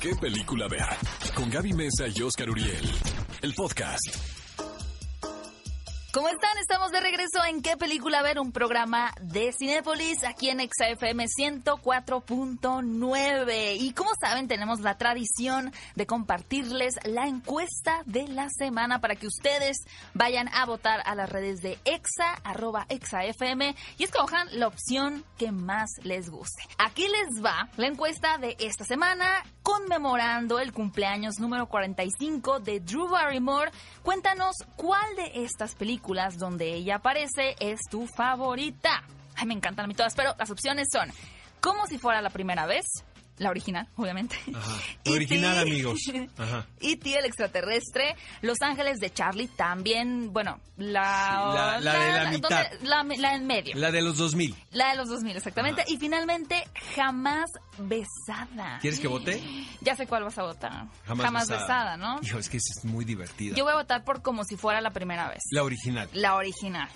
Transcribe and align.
¿Qué 0.00 0.14
película 0.14 0.68
ver? 0.68 0.86
Con 1.34 1.50
Gaby 1.50 1.72
Mesa 1.72 2.06
y 2.14 2.22
Oscar 2.22 2.50
Uriel. 2.50 2.92
El 3.40 3.54
podcast. 3.54 4.36
¿Cómo 6.16 6.28
están? 6.28 6.56
Estamos 6.58 6.90
de 6.92 7.00
regreso 7.00 7.44
en 7.46 7.60
¿Qué 7.60 7.76
película 7.76 8.22
ver? 8.22 8.38
Un 8.38 8.50
programa 8.50 9.12
de 9.20 9.52
Cinépolis 9.52 10.24
aquí 10.24 10.48
en 10.48 10.60
XFM 10.60 11.26
104.9. 11.26 13.76
Y 13.78 13.92
como 13.92 14.08
saben, 14.18 14.48
tenemos 14.48 14.80
la 14.80 14.96
tradición 14.96 15.74
de 15.94 16.06
compartirles 16.06 16.94
la 17.04 17.26
encuesta 17.26 18.00
de 18.06 18.28
la 18.28 18.48
semana 18.48 19.02
para 19.02 19.16
que 19.16 19.26
ustedes 19.26 19.76
vayan 20.14 20.48
a 20.54 20.64
votar 20.64 21.02
a 21.04 21.14
las 21.14 21.28
redes 21.28 21.60
de 21.60 21.78
EXA, 21.84 22.32
arroba 22.44 22.86
EXAFM 22.88 23.76
y 23.98 24.04
escojan 24.04 24.48
la 24.52 24.68
opción 24.68 25.22
que 25.36 25.52
más 25.52 25.90
les 26.02 26.30
guste. 26.30 26.62
Aquí 26.78 27.06
les 27.08 27.44
va 27.44 27.68
la 27.76 27.88
encuesta 27.88 28.38
de 28.38 28.56
esta 28.58 28.86
semana 28.86 29.44
conmemorando 29.66 30.60
el 30.60 30.72
cumpleaños 30.72 31.40
número 31.40 31.66
45 31.66 32.60
de 32.60 32.78
Drew 32.78 33.08
Barrymore. 33.08 33.72
Cuéntanos 34.04 34.54
cuál 34.76 35.16
de 35.16 35.42
estas 35.42 35.74
películas 35.74 36.38
donde 36.38 36.72
ella 36.72 36.96
aparece 36.96 37.56
es 37.58 37.80
tu 37.90 38.06
favorita. 38.06 39.02
Ay, 39.34 39.46
me 39.46 39.54
encantan 39.54 39.86
a 39.86 39.88
mí 39.88 39.94
todas, 39.94 40.14
pero 40.14 40.36
las 40.38 40.52
opciones 40.52 40.86
son 40.92 41.10
como 41.60 41.84
si 41.88 41.98
fuera 41.98 42.22
la 42.22 42.30
primera 42.30 42.64
vez, 42.64 42.86
la 43.38 43.50
original, 43.50 43.86
obviamente. 43.96 44.36
Ajá. 44.54 44.72
Original, 45.10 45.58
amigos. 45.58 45.98
Ajá. 46.38 46.66
El 46.80 47.24
extraterrestre, 47.24 48.16
Los 48.42 48.60
Ángeles 48.62 48.98
de 48.98 49.10
Charlie 49.10 49.48
también, 49.48 50.32
bueno, 50.32 50.60
la... 50.76 51.02
Sí, 51.02 51.54
la- 51.56 51.80
la 51.80 51.98
de 51.98 52.12
la 52.24 52.30
mitad. 52.30 52.48
donde- 52.80 53.18
La, 53.18 53.34
en 53.34 53.46
medio. 53.46 53.76
La 53.76 53.90
de 53.90 54.02
los 54.02 54.16
2000. 54.18 54.54
La 54.72 54.90
de 54.90 54.96
los 54.96 55.08
2000, 55.08 55.36
exactamente. 55.36 55.82
Ajá. 55.82 55.90
Y 55.90 55.98
finalmente, 55.98 56.64
Jamás 56.94 57.50
Besada. 57.78 58.78
¿Quieres 58.80 59.00
que 59.00 59.08
vote? 59.08 59.42
Ya 59.80 59.94
sé 59.96 60.06
cuál 60.06 60.24
vas 60.24 60.38
a 60.38 60.42
votar. 60.42 60.86
Jamás, 61.06 61.48
besada. 61.48 61.96
¿no? 61.96 62.18
Hijo, 62.22 62.38
es 62.38 62.48
que 62.48 62.56
es 62.56 62.84
muy 62.84 63.04
divertida. 63.04 63.54
Yo 63.54 63.64
voy 63.64 63.72
a 63.72 63.76
votar 63.76 64.04
por 64.04 64.22
como 64.22 64.44
si 64.44 64.56
fuera 64.56 64.80
la 64.80 64.90
primera 64.90 65.28
vez. 65.28 65.42
La 65.50 65.62
original. 65.62 66.08
La 66.12 66.34
original. 66.36 66.88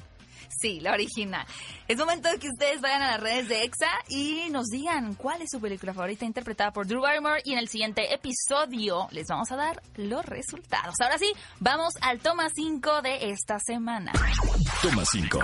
Sí, 0.60 0.80
la 0.80 0.92
original. 0.92 1.46
Es 1.88 1.96
momento 1.96 2.28
de 2.30 2.38
que 2.38 2.48
ustedes 2.48 2.80
vayan 2.80 3.02
a 3.02 3.12
las 3.12 3.20
redes 3.20 3.48
de 3.48 3.64
EXA 3.64 3.90
y 4.08 4.48
nos 4.50 4.66
digan 4.66 5.14
cuál 5.14 5.42
es 5.42 5.50
su 5.50 5.60
película 5.60 5.94
favorita 5.94 6.24
interpretada 6.24 6.72
por 6.72 6.86
Drew 6.86 7.00
Barrymore 7.00 7.40
y 7.44 7.52
en 7.52 7.58
el 7.58 7.68
siguiente 7.68 8.12
episodio 8.12 9.08
les 9.10 9.28
vamos 9.28 9.50
a 9.52 9.56
dar 9.56 9.82
los 9.96 10.24
resultados. 10.24 10.94
Ahora 11.00 11.18
sí, 11.18 11.32
vamos 11.60 11.94
al 12.00 12.20
toma 12.20 12.48
5 12.54 13.02
de 13.02 13.30
esta 13.30 13.58
semana. 13.58 14.12
Toma 14.82 15.04
5. 15.04 15.38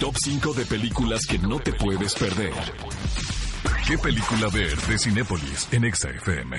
Top 0.00 0.16
5 0.16 0.54
de 0.54 0.64
películas 0.64 1.26
que 1.26 1.38
no 1.38 1.60
te 1.60 1.72
puedes 1.72 2.14
perder. 2.14 2.54
¿Qué 3.86 3.98
película 3.98 4.48
ver 4.48 4.76
de 4.76 4.98
Cinépolis 4.98 5.68
en 5.72 5.84
Exa 5.84 6.10
FM? 6.10 6.56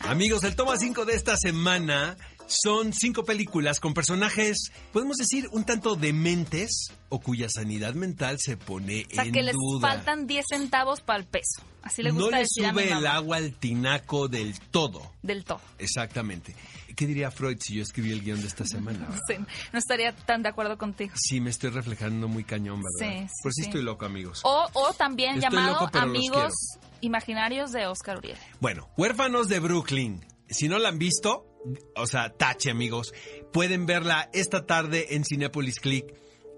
Amigos, 0.00 0.44
el 0.44 0.54
toma 0.54 0.76
5 0.76 1.04
de 1.04 1.14
esta 1.14 1.36
semana 1.36 2.16
son 2.48 2.92
cinco 2.92 3.24
películas 3.24 3.78
con 3.78 3.94
personajes, 3.94 4.72
podemos 4.92 5.16
decir, 5.16 5.46
un 5.52 5.64
tanto 5.64 5.94
dementes 5.96 6.92
o 7.10 7.20
cuya 7.20 7.48
sanidad 7.48 7.94
mental 7.94 8.38
se 8.40 8.56
pone 8.56 9.06
O 9.10 9.14
sea, 9.14 9.24
en 9.24 9.32
que 9.32 9.42
les 9.42 9.54
duda. 9.54 9.88
faltan 9.88 10.26
10 10.26 10.44
centavos 10.48 11.00
para 11.00 11.20
el 11.20 11.26
peso. 11.26 11.62
Así 11.82 12.02
le 12.02 12.10
no 12.10 12.20
gusta 12.22 12.36
le 12.38 12.42
a 12.66 12.72
mi 12.72 12.80
sube 12.82 12.92
el 12.92 13.06
agua 13.06 13.36
al 13.36 13.52
tinaco 13.54 14.28
del 14.28 14.58
todo. 14.70 15.12
Del 15.22 15.44
todo. 15.44 15.60
Exactamente. 15.78 16.54
¿Qué 16.96 17.06
diría 17.06 17.30
Freud 17.30 17.58
si 17.60 17.76
yo 17.76 17.82
escribí 17.82 18.10
el 18.10 18.22
guion 18.22 18.40
de 18.40 18.48
esta 18.48 18.64
semana? 18.64 19.06
No, 19.08 19.16
sé, 19.26 19.38
no 19.72 19.78
estaría 19.78 20.14
tan 20.16 20.42
de 20.42 20.48
acuerdo 20.48 20.76
contigo. 20.76 21.12
Sí, 21.16 21.40
me 21.40 21.50
estoy 21.50 21.70
reflejando 21.70 22.26
muy 22.28 22.44
cañón, 22.44 22.82
¿verdad? 22.82 23.20
Sí, 23.20 23.28
sí, 23.28 23.34
Por 23.42 23.52
si 23.52 23.62
sí. 23.62 23.68
estoy 23.68 23.82
loco, 23.82 24.04
amigos. 24.06 24.40
O, 24.44 24.66
o 24.72 24.92
también 24.94 25.36
Estoy 25.36 25.50
llamado 25.50 25.84
loco, 25.84 25.98
Amigos 25.98 26.52
Imaginarios 27.00 27.70
de 27.72 27.86
Oscar 27.86 28.18
Uriel. 28.18 28.36
Bueno, 28.60 28.88
Huérfanos 28.96 29.48
de 29.48 29.60
Brooklyn. 29.60 30.24
Si 30.50 30.68
no 30.68 30.78
la 30.78 30.88
han 30.88 30.98
visto, 30.98 31.46
o 31.96 32.06
sea, 32.06 32.30
tache, 32.30 32.70
amigos. 32.70 33.12
Pueden 33.52 33.86
verla 33.86 34.30
esta 34.32 34.66
tarde 34.66 35.14
en 35.14 35.24
Cinepolis 35.24 35.80
Click. 35.80 36.14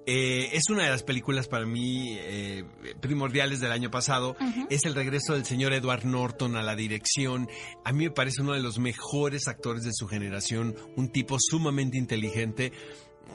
Eh, 0.07 0.57
es 0.57 0.71
una 0.71 0.85
de 0.85 0.91
las 0.91 1.03
películas 1.03 1.47
para 1.47 1.67
mí 1.67 2.17
eh, 2.19 2.65
primordiales 3.01 3.61
del 3.61 3.71
año 3.71 3.91
pasado. 3.91 4.37
Es 4.69 4.85
el 4.85 4.95
regreso 4.95 5.35
del 5.35 5.45
señor 5.45 5.73
Edward 5.73 6.05
Norton 6.05 6.57
a 6.57 6.63
la 6.63 6.75
dirección. 6.75 7.49
A 7.85 7.93
mí 7.93 8.05
me 8.05 8.11
parece 8.11 8.43
uno 8.43 8.55
de 8.55 8.61
los 8.61 8.79
mejores 8.79 9.47
actores 9.47 9.85
de 9.85 9.93
su 9.93 10.09
generación, 10.09 10.75
un 10.97 11.11
tipo 11.13 11.37
sumamente 11.39 11.99
inteligente. 11.99 12.73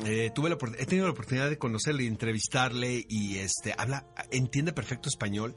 Eh, 0.06 0.32
tuve 0.36 0.50
la, 0.50 0.58
he 0.78 0.86
tenido 0.86 1.06
la 1.06 1.14
oportunidad 1.14 1.50
de 1.50 1.58
conocerle, 1.58 2.04
y 2.04 2.08
entrevistarle 2.08 3.06
y 3.08 3.38
este 3.38 3.74
habla, 3.78 4.08
entiende 4.32 4.74
perfecto 4.74 5.08
español 5.08 5.56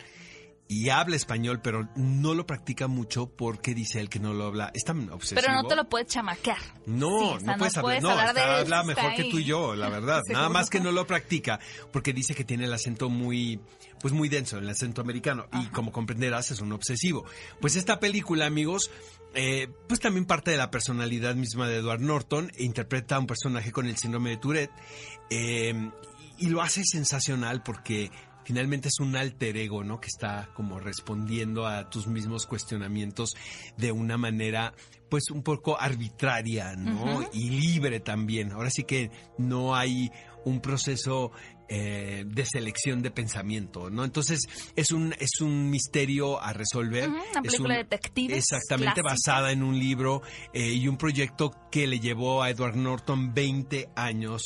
y 0.70 0.90
habla 0.90 1.16
español, 1.16 1.60
pero 1.62 1.88
no 1.96 2.34
lo 2.34 2.46
practica 2.46 2.88
mucho 2.88 3.26
porque 3.34 3.74
dice 3.74 4.00
él 4.00 4.10
que 4.10 4.20
no 4.20 4.34
lo 4.34 4.44
habla. 4.44 4.70
Es 4.74 4.84
tan 4.84 5.08
obsesivo. 5.10 5.40
Pero 5.40 5.54
no 5.54 5.66
te 5.66 5.74
lo 5.74 5.88
puedes 5.88 6.08
chamaquear. 6.08 6.58
No, 6.84 7.08
Sí, 7.20 7.24
o 7.36 7.40
sea, 7.40 7.52
no 7.52 7.58
puedes 7.58 7.76
hablar. 7.76 7.82
puedes 7.82 8.02
No, 8.02 8.10
hablar 8.10 8.34
de 8.34 8.40
él, 8.42 8.48
habla 8.48 8.80
está 8.80 8.84
mejor 8.84 9.14
que 9.14 9.24
tú 9.30 9.38
y 9.38 9.44
yo, 9.44 9.74
la 9.74 9.88
verdad. 9.88 10.22
Nada 10.28 10.50
más 10.50 10.68
que 10.68 10.80
no 10.80 10.92
lo 10.92 11.06
practica 11.06 11.58
porque 11.90 12.12
dice 12.12 12.34
que 12.34 12.44
tiene 12.44 12.66
el 12.66 12.72
acento 12.74 13.08
muy, 13.08 13.60
pues 14.00 14.12
muy 14.12 14.28
denso, 14.28 14.58
el 14.58 14.68
acento 14.68 15.00
americano. 15.00 15.46
Y 15.52 15.66
como 15.68 15.90
comprenderás, 15.90 16.50
es 16.50 16.60
un 16.60 16.72
obsesivo. 16.72 17.24
Pues 17.60 17.74
esta 17.76 17.98
película, 17.98 18.44
amigos, 18.44 18.90
eh, 19.34 19.68
pues 19.88 20.00
también 20.00 20.26
parte 20.26 20.50
de 20.50 20.58
la 20.58 20.70
personalidad 20.70 21.34
misma 21.34 21.66
de 21.66 21.76
Edward 21.78 22.00
Norton. 22.02 22.52
Interpreta 22.58 23.16
a 23.16 23.20
un 23.20 23.26
personaje 23.26 23.72
con 23.72 23.86
el 23.86 23.96
síndrome 23.96 24.30
de 24.30 24.36
Tourette. 24.36 24.72
eh, 25.30 25.90
y 26.40 26.50
lo 26.50 26.62
hace 26.62 26.84
sensacional 26.84 27.64
porque 27.64 28.12
finalmente 28.48 28.88
es 28.88 28.98
un 28.98 29.14
alter 29.14 29.58
ego, 29.58 29.84
¿no? 29.84 30.00
Que 30.00 30.06
está 30.08 30.48
como 30.54 30.80
respondiendo 30.80 31.66
a 31.66 31.90
tus 31.90 32.06
mismos 32.06 32.46
cuestionamientos 32.46 33.34
de 33.76 33.92
una 33.92 34.16
manera, 34.16 34.72
pues 35.10 35.30
un 35.30 35.42
poco 35.42 35.78
arbitraria, 35.78 36.74
¿no? 36.74 37.28
Y 37.34 37.50
libre 37.50 38.00
también. 38.00 38.52
Ahora 38.52 38.70
sí 38.70 38.84
que 38.84 39.10
no 39.36 39.76
hay 39.76 40.10
un 40.46 40.60
proceso 40.62 41.30
eh, 41.68 42.24
de 42.26 42.46
selección 42.46 43.02
de 43.02 43.10
pensamiento, 43.10 43.90
¿no? 43.90 44.02
Entonces 44.02 44.40
es 44.76 44.92
un 44.92 45.12
es 45.20 45.42
un 45.42 45.68
misterio 45.68 46.40
a 46.40 46.54
resolver. 46.54 47.10
Una 47.10 47.22
Es 47.24 47.40
película 47.42 47.68
un- 47.68 47.68
de 47.68 47.76
detectives 47.84 48.38
Exactamente, 48.38 49.02
clásica. 49.02 49.10
basada 49.34 49.52
en 49.52 49.62
un 49.62 49.78
libro 49.78 50.22
eh, 50.54 50.72
y 50.72 50.88
un 50.88 50.96
proyecto 50.96 51.50
que 51.70 51.86
le 51.86 52.00
llevó 52.00 52.42
a 52.42 52.48
Edward 52.48 52.76
Norton 52.76 53.34
20 53.34 53.90
años 53.94 54.44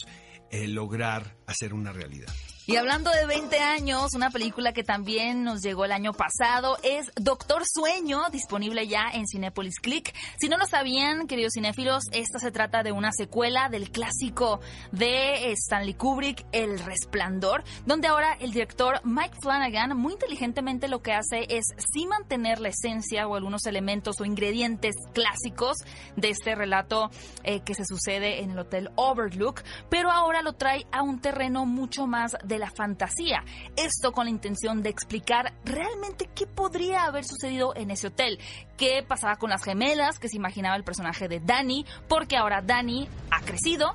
eh, 0.51 0.67
lograr 0.67 1.37
hacer 1.47 1.73
una 1.75 1.93
realidad. 1.93 2.35
Y 2.65 2.77
hablando 2.77 3.11
de 3.11 3.27
20 3.27 3.59
años, 3.59 4.15
una 4.15 4.31
película 4.31 4.73
que 4.73 4.85
también 4.85 5.43
nos 5.43 5.63
llegó 5.63 5.85
el 5.85 5.91
año 5.91 6.13
pasado 6.13 6.79
es 6.85 7.11
Doctor 7.17 7.65
Sueño, 7.67 8.21
disponible 8.31 8.87
ya 8.87 9.11
en 9.13 9.27
Cinepolis 9.27 9.81
Click. 9.81 10.15
Si 10.39 10.49
no 10.49 10.59
lo 10.59 10.67
sabían, 10.67 11.27
queridos 11.27 11.55
cinéfilos, 11.55 12.05
esta 12.13 12.39
se 12.39 12.53
trata 12.53 12.85
de 12.85 12.93
una 12.93 13.11
secuela 13.11 13.69
del 13.69 13.91
clásico 13.91 14.61
de 14.93 15.51
Stanley 15.51 15.95
Kubrick, 15.95 16.47
El 16.53 16.79
Resplandor, 16.79 17.65
donde 17.85 18.07
ahora 18.07 18.35
el 18.39 18.53
director 18.53 19.01
Mike 19.03 19.39
Flanagan 19.43 19.97
muy 19.97 20.13
inteligentemente 20.13 20.87
lo 20.87 21.03
que 21.03 21.15
hace 21.15 21.47
es 21.49 21.65
sí 21.77 22.07
mantener 22.07 22.61
la 22.61 22.69
esencia 22.69 23.27
o 23.27 23.35
algunos 23.35 23.67
elementos 23.67 24.21
o 24.21 24.25
ingredientes 24.25 24.95
clásicos 25.13 25.79
de 26.15 26.31
este 26.31 26.55
relato 26.55 27.11
eh, 27.43 27.59
que 27.65 27.75
se 27.75 27.85
sucede 27.85 28.41
en 28.41 28.53
el 28.53 28.61
Hotel 28.61 28.91
Overlook, 28.95 29.63
pero 29.89 30.13
ahora 30.13 30.43
lo 30.43 30.53
trae 30.53 30.87
a 30.93 31.03
un 31.03 31.21
terreno 31.21 31.67
mucho 31.67 32.07
más 32.07 32.37
la 32.59 32.71
fantasía. 32.71 33.45
Esto 33.77 34.13
con 34.13 34.25
la 34.25 34.31
intención 34.31 34.83
de 34.83 34.91
explicar 34.91 35.53
realmente 35.65 36.29
qué 36.35 36.47
podría 36.47 37.05
haber 37.05 37.25
sucedido 37.25 37.75
en 37.77 37.91
ese 37.91 38.09
hotel, 38.09 38.39
qué 38.77 39.05
pasaba 39.07 39.37
con 39.37 39.51
las 39.51 39.65
gemelas 39.65 40.19
que 40.19 40.29
se 40.29 40.37
imaginaba 40.37 40.77
el 40.77 40.85
personaje 40.85 41.29
de 41.29 41.41
Danny, 41.41 41.85
porque 42.09 42.37
ahora 42.37 42.63
Danny 42.63 43.09
ha 43.31 43.41
crecido 43.41 43.95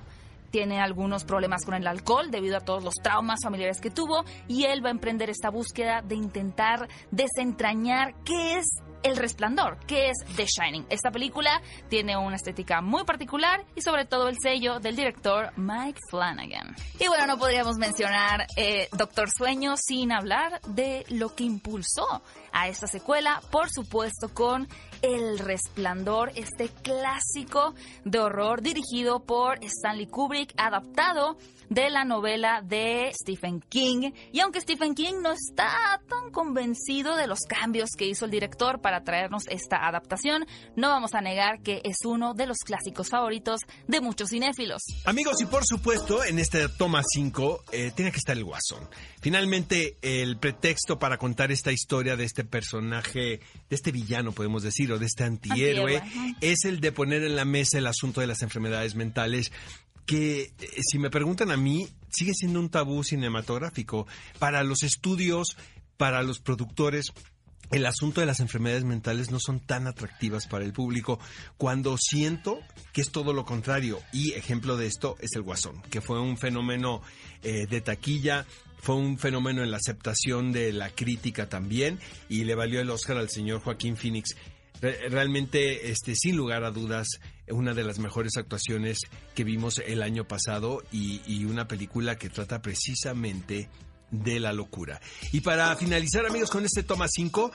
tiene 0.51 0.79
algunos 0.79 1.25
problemas 1.25 1.65
con 1.65 1.75
el 1.75 1.85
alcohol 1.87 2.31
debido 2.31 2.57
a 2.57 2.61
todos 2.61 2.83
los 2.83 2.93
traumas 2.95 3.39
familiares 3.43 3.81
que 3.81 3.91
tuvo 3.91 4.23
y 4.47 4.63
él 4.65 4.83
va 4.83 4.89
a 4.89 4.91
emprender 4.91 5.29
esta 5.29 5.49
búsqueda 5.49 6.01
de 6.01 6.15
intentar 6.15 6.87
desentrañar 7.11 8.15
qué 8.23 8.57
es 8.57 8.65
el 9.07 9.17
Resplandor, 9.17 9.77
que 9.85 10.09
es 10.09 10.17
The 10.35 10.45
Shining. 10.45 10.85
Esta 10.89 11.11
película 11.11 11.61
tiene 11.89 12.17
una 12.17 12.35
estética 12.35 12.81
muy 12.81 13.03
particular 13.05 13.63
y 13.75 13.81
sobre 13.81 14.05
todo 14.05 14.27
el 14.27 14.35
sello 14.41 14.79
del 14.79 14.95
director 14.95 15.51
Mike 15.55 15.99
Flanagan. 16.09 16.75
Y 16.99 17.07
bueno, 17.07 17.25
no 17.25 17.37
podríamos 17.37 17.77
mencionar 17.77 18.47
eh, 18.57 18.89
Doctor 18.91 19.29
Sueño 19.29 19.75
sin 19.77 20.11
hablar 20.11 20.59
de 20.67 21.05
lo 21.09 21.33
que 21.35 21.45
impulsó 21.45 22.21
a 22.57 22.67
esta 22.67 22.87
secuela, 22.87 23.39
por 23.51 23.69
supuesto 23.69 24.29
con 24.33 24.67
El 25.03 25.37
Resplandor, 25.37 26.31
este 26.33 26.69
clásico 26.69 27.75
de 28.03 28.17
horror 28.17 28.63
dirigido 28.63 29.19
por 29.23 29.63
Stanley 29.63 30.07
Kubrick, 30.07 30.55
adaptado 30.57 31.37
de 31.69 31.89
la 31.89 32.03
novela 32.03 32.61
de 32.63 33.11
Stephen 33.13 33.61
King. 33.69 34.11
Y 34.31 34.39
aunque 34.39 34.61
Stephen 34.61 34.95
King 34.95 35.21
no 35.21 35.33
está 35.33 36.01
tan 36.09 36.31
convencido 36.31 37.15
de 37.15 37.27
los 37.27 37.41
cambios 37.41 37.91
que 37.95 38.07
hizo 38.07 38.25
el 38.25 38.31
director 38.31 38.81
para 38.81 39.03
traernos 39.03 39.43
esta 39.49 39.87
adaptación, 39.87 40.47
no 40.75 40.89
vamos 40.89 41.13
a 41.13 41.21
negar 41.21 41.61
que 41.61 41.81
es 41.83 41.97
uno 42.05 42.33
de 42.33 42.47
los 42.47 42.57
clásicos 42.65 43.09
favoritos 43.09 43.61
de 43.87 44.01
muchos 44.01 44.29
cinéfilos. 44.29 44.81
Amigos, 45.05 45.41
y 45.41 45.45
por 45.45 45.63
supuesto, 45.65 46.23
en 46.23 46.39
este 46.39 46.69
toma 46.69 47.01
5 47.03 47.65
eh, 47.71 47.91
tiene 47.95 48.11
que 48.11 48.17
estar 48.17 48.35
el 48.35 48.45
guasón. 48.45 48.89
Finalmente, 49.21 49.97
el 50.01 50.37
pretexto 50.37 50.97
para 50.97 51.17
contar 51.17 51.51
esta 51.51 51.71
historia 51.71 52.15
de 52.15 52.23
este 52.23 52.46
personaje, 52.47 53.39
de 53.69 53.75
este 53.75 53.91
villano, 53.91 54.31
podemos 54.31 54.63
decir, 54.63 54.91
o 54.91 54.99
de 54.99 55.05
este 55.05 55.23
antihéroe, 55.23 56.01
es 56.41 56.65
el 56.65 56.79
de 56.79 56.91
poner 56.91 57.23
en 57.23 57.35
la 57.35 57.45
mesa 57.45 57.77
el 57.77 57.87
asunto 57.87 58.21
de 58.21 58.27
las 58.27 58.41
enfermedades 58.41 58.95
mentales 58.95 59.51
que 60.05 60.41
eh, 60.41 60.51
si 60.81 60.97
me 60.97 61.09
preguntan 61.09 61.51
a 61.51 61.57
mí, 61.57 61.87
sigue 62.09 62.33
siendo 62.33 62.59
un 62.59 62.69
tabú 62.69 63.03
cinematográfico. 63.03 64.07
Para 64.39 64.63
los 64.63 64.81
estudios, 64.83 65.57
para 65.97 66.23
los 66.23 66.39
productores, 66.39 67.11
el 67.71 67.85
asunto 67.85 68.21
de 68.21 68.27
las 68.27 68.39
enfermedades 68.39 68.83
mentales 68.83 69.29
no 69.31 69.39
son 69.39 69.59
tan 69.59 69.87
atractivas 69.87 70.47
para 70.47 70.63
el 70.65 70.73
público 70.73 71.19
cuando 71.57 71.97
siento 71.97 72.59
que 72.93 73.01
es 73.01 73.11
todo 73.11 73.33
lo 73.33 73.45
contrario. 73.45 73.99
Y 74.13 74.33
ejemplo 74.33 74.77
de 74.77 74.87
esto 74.87 75.15
es 75.19 75.35
el 75.35 75.41
Guasón, 75.41 75.81
que 75.89 76.01
fue 76.01 76.21
un 76.21 76.37
fenómeno 76.37 77.01
eh, 77.43 77.67
de 77.67 77.81
taquilla, 77.81 78.45
fue 78.79 78.95
un 78.95 79.17
fenómeno 79.17 79.63
en 79.63 79.71
la 79.71 79.77
aceptación 79.77 80.51
de 80.51 80.71
la 80.71 80.89
crítica 80.91 81.49
también 81.49 81.99
y 82.29 82.43
le 82.43 82.55
valió 82.55 82.79
el 82.79 82.89
Oscar 82.89 83.17
al 83.17 83.29
señor 83.29 83.61
Joaquín 83.61 83.97
Phoenix. 83.97 84.35
Re- 84.79 85.09
Realmente, 85.09 85.89
este, 85.89 86.15
sin 86.15 86.37
lugar 86.37 86.63
a 86.63 86.71
dudas, 86.71 87.07
una 87.49 87.73
de 87.73 87.83
las 87.83 87.97
mejores 87.99 88.37
actuaciones 88.37 88.99
que 89.33 89.43
vimos 89.43 89.79
el 89.79 90.03
año 90.03 90.27
pasado 90.27 90.83
y 90.91 91.43
una 91.45 91.67
película 91.67 92.17
que 92.17 92.29
trata 92.29 92.61
precisamente 92.61 93.69
de 94.11 94.39
la 94.39 94.53
locura. 94.53 95.01
Y 95.31 95.41
para 95.41 95.75
finalizar, 95.75 96.25
amigos, 96.25 96.49
con 96.49 96.65
este 96.65 96.83
toma 96.83 97.07
5, 97.07 97.51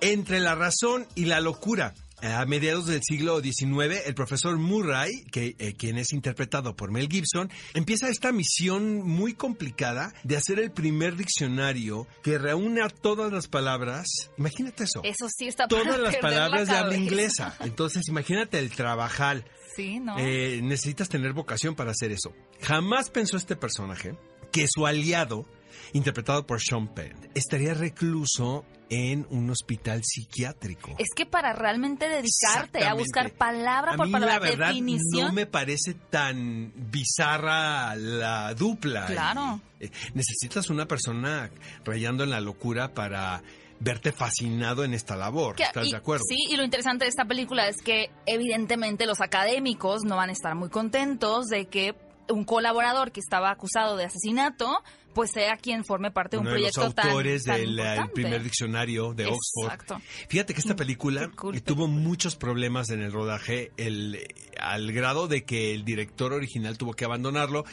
entre 0.00 0.40
la 0.40 0.54
razón 0.54 1.06
y 1.14 1.24
la 1.26 1.40
locura. 1.40 1.94
A 2.20 2.44
mediados 2.46 2.86
del 2.86 3.00
siglo 3.04 3.40
XIX, 3.40 4.04
el 4.04 4.14
profesor 4.14 4.58
Murray, 4.58 5.22
que, 5.30 5.54
eh, 5.60 5.74
quien 5.74 5.98
es 5.98 6.12
interpretado 6.12 6.74
por 6.74 6.90
Mel 6.90 7.08
Gibson, 7.08 7.48
empieza 7.74 8.08
esta 8.08 8.32
misión 8.32 9.06
muy 9.06 9.34
complicada 9.34 10.12
de 10.24 10.36
hacer 10.36 10.58
el 10.58 10.72
primer 10.72 11.14
diccionario 11.14 12.08
que 12.24 12.36
reúna 12.38 12.88
todas 12.88 13.32
las 13.32 13.46
palabras. 13.46 14.08
Imagínate 14.36 14.82
eso. 14.82 15.00
Eso 15.04 15.28
sí 15.28 15.46
está 15.46 15.68
para 15.68 15.84
Todas 15.84 16.00
las 16.00 16.14
la 16.14 16.20
palabras 16.20 16.66
de 16.66 16.76
habla 16.76 16.96
inglesa. 16.96 17.56
Entonces, 17.60 18.08
imagínate 18.08 18.58
el 18.58 18.70
trabajal. 18.70 19.44
Sí, 19.76 20.00
¿no? 20.00 20.18
Eh, 20.18 20.58
necesitas 20.60 21.08
tener 21.08 21.34
vocación 21.34 21.76
para 21.76 21.92
hacer 21.92 22.10
eso. 22.10 22.34
Jamás 22.62 23.10
pensó 23.10 23.36
este 23.36 23.54
personaje 23.54 24.16
que 24.50 24.66
su 24.68 24.88
aliado, 24.88 25.46
interpretado 25.92 26.46
por 26.46 26.60
Sean 26.60 26.88
Penn, 26.88 27.30
estaría 27.34 27.74
recluso 27.74 28.64
en 28.90 29.26
un 29.30 29.50
hospital 29.50 30.00
psiquiátrico. 30.02 30.94
es 30.98 31.08
que 31.14 31.26
para 31.26 31.52
realmente 31.52 32.08
dedicarte 32.08 32.84
a 32.86 32.94
buscar 32.94 33.32
palabra 33.32 33.92
A 33.92 33.96
por 33.96 34.06
mí, 34.06 34.12
palabra, 34.12 34.34
la 34.36 34.40
verdad, 34.40 34.68
definición. 34.68 35.26
no 35.28 35.32
me 35.34 35.44
parece 35.46 35.92
tan 35.94 36.72
bizarra 36.90 37.94
la 37.96 38.54
dupla. 38.54 39.06
Claro. 39.06 39.60
Eh, 39.80 39.90
necesitas 40.14 40.70
una 40.70 40.86
persona 40.86 41.50
rayando 41.84 42.24
en 42.24 42.30
la 42.30 42.40
locura 42.40 42.94
para 42.94 43.42
verte 43.80 44.10
fascinado 44.10 44.84
en 44.84 44.94
esta 44.94 45.16
labor. 45.16 45.54
Que- 45.54 45.64
¿Estás 45.64 45.86
y- 45.86 45.90
de 45.92 45.96
acuerdo? 45.96 46.24
Sí, 46.28 46.46
y 46.50 46.56
lo 46.56 46.64
interesante 46.64 47.04
de 47.04 47.10
esta 47.10 47.26
película 47.26 47.68
es 47.68 47.76
que 47.82 48.10
evidentemente 48.26 49.06
los 49.06 49.20
académicos 49.20 50.02
no 50.04 50.16
van 50.16 50.30
a 50.30 50.32
estar 50.32 50.54
muy 50.54 50.68
contentos 50.70 51.46
de 51.46 51.66
que 51.66 51.94
un 52.30 52.44
colaborador 52.44 53.12
que 53.12 53.20
estaba 53.20 53.50
acusado 53.50 53.96
de 53.96 54.04
asesinato 54.04 54.82
pues 55.14 55.32
sea 55.32 55.56
quien 55.56 55.84
forme 55.84 56.12
parte 56.12 56.36
de 56.36 56.42
un 56.42 56.46
Uno 56.46 56.54
de 56.54 56.60
los 56.62 56.72
proyecto 56.72 57.00
autores 57.02 57.44
tan 57.44 57.60
del 57.60 57.80
eh, 57.80 57.98
primer 58.14 58.40
diccionario 58.40 59.14
de 59.14 59.26
Oxford. 59.26 59.64
Exacto. 59.72 60.00
Fíjate 60.28 60.54
que 60.54 60.60
esta 60.60 60.76
película 60.76 61.22
Qué 61.22 61.36
cool 61.36 61.56
eh, 61.56 61.60
tuvo 61.60 61.86
película. 61.86 62.08
muchos 62.08 62.36
problemas 62.36 62.90
en 62.90 63.02
el 63.02 63.10
rodaje, 63.10 63.72
el, 63.76 64.14
eh, 64.14 64.28
al 64.60 64.92
grado 64.92 65.26
de 65.26 65.44
que 65.44 65.74
el 65.74 65.84
director 65.84 66.32
original 66.32 66.78
tuvo 66.78 66.92
que 66.92 67.04
abandonarlo 67.04 67.64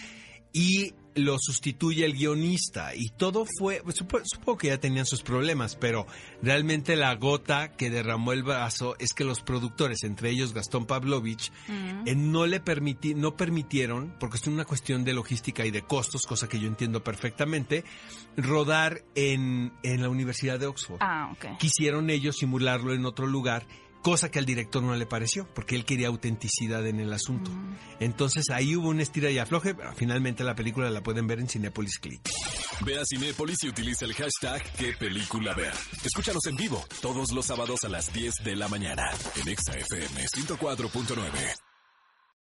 y 0.53 0.95
lo 1.15 1.37
sustituye 1.39 2.03
el 2.05 2.13
guionista 2.13 2.93
y 2.93 3.09
todo 3.09 3.45
fue, 3.57 3.81
pues, 3.83 3.95
supo- 4.01 4.21
supongo 4.25 4.57
que 4.57 4.67
ya 4.67 4.79
tenían 4.79 5.05
sus 5.05 5.21
problemas, 5.23 5.75
pero 5.75 6.05
realmente 6.41 6.95
la 6.97 7.15
gota 7.15 7.71
que 7.71 7.89
derramó 7.89 8.33
el 8.33 8.43
vaso 8.43 8.95
es 8.99 9.13
que 9.13 9.23
los 9.23 9.39
productores, 9.41 10.03
entre 10.03 10.29
ellos 10.29 10.53
Gastón 10.53 10.85
Pavlovich, 10.85 11.51
Mm. 11.69 12.07
eh, 12.07 12.15
no 12.15 12.45
le 12.45 12.59
permiti 12.59 13.15
no 13.15 13.35
permitieron, 13.37 14.13
porque 14.19 14.37
es 14.37 14.47
una 14.47 14.65
cuestión 14.65 15.03
de 15.05 15.13
logística 15.13 15.65
y 15.65 15.71
de 15.71 15.83
costos, 15.83 16.25
cosa 16.25 16.49
que 16.49 16.59
yo 16.59 16.67
entiendo 16.67 17.03
perfectamente, 17.03 17.83
rodar 18.37 19.01
en, 19.15 19.71
en 19.83 20.01
la 20.01 20.09
Universidad 20.09 20.59
de 20.59 20.67
Oxford 20.67 20.97
Ah, 20.99 21.31
ok. 21.31 21.57
quisieron 21.57 22.09
ellos 22.09 22.35
simularlo 22.37 22.93
en 22.93 23.05
otro 23.05 23.25
lugar, 23.27 23.65
cosa 24.05 24.29
que 24.29 24.37
al 24.37 24.45
director 24.45 24.83
no 24.83 24.95
le 24.95 25.07
pareció, 25.07 25.47
porque 25.55 25.75
él 25.75 25.83
quería 25.83 26.09
autenticidad 26.09 26.85
en 26.85 26.99
el 26.99 27.11
asunto. 27.11 27.49
Mm. 27.49 27.75
Entonces 28.01 28.51
ahí 28.51 28.75
hubo 28.75 28.89
una 28.89 29.01
estira 29.01 29.31
y 29.31 29.39
afloje, 29.39 29.73
pero 29.73 29.95
finalmente 29.95 30.43
la 30.43 30.53
película 30.53 30.91
la 30.91 31.01
pueden 31.01 31.25
ver 31.25 31.39
en 31.39 31.49
Cinepolis 31.49 31.97
Click. 31.97 32.21
Ve 32.85 32.99
a 32.99 33.03
Cinépolis 33.03 33.63
y 33.63 33.69
utiliza 33.69 34.05
el 34.05 34.13
hashtag 34.13 34.61
qué 34.77 34.93
película 34.93 35.55
ver. 35.55 35.73
Escúchanos 36.03 36.45
en 36.45 36.55
vivo 36.55 36.85
todos 37.01 37.31
los 37.31 37.47
sábados 37.47 37.83
a 37.83 37.89
las 37.89 38.13
10 38.13 38.43
de 38.43 38.55
la 38.55 38.67
mañana 38.67 39.09
en 39.41 39.47
Exa 39.47 39.73
FM 39.73 40.23
104.9. 40.23 41.64